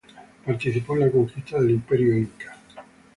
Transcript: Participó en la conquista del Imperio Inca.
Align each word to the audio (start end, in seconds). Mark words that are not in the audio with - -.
Participó 0.43 0.95
en 0.95 1.01
la 1.01 1.11
conquista 1.11 1.59
del 1.61 1.69
Imperio 1.69 2.17
Inca. 2.17 2.57